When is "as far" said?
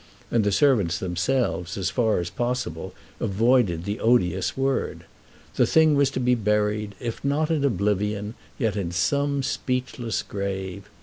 1.77-2.15